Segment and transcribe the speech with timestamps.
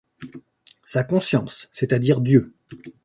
[0.83, 2.55] Sa conscience, c’est-à-dire Dieu.